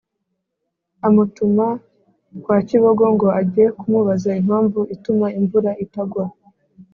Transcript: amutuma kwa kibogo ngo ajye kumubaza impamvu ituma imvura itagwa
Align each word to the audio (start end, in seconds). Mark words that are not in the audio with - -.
amutuma 1.07 1.65
kwa 2.43 2.57
kibogo 2.67 3.03
ngo 3.15 3.27
ajye 3.41 3.65
kumubaza 3.79 4.29
impamvu 4.41 4.79
ituma 4.95 5.27
imvura 5.39 5.71
itagwa 5.85 6.25